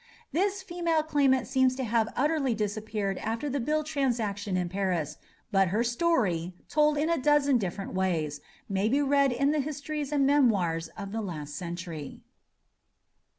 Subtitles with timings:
[0.31, 5.17] This female claimant seems to have utterly disappeared after the bill transaction in Paris,
[5.51, 10.11] but her story, told in a dozen different ways, may be read in the histories
[10.11, 12.23] and memoirs of the last century.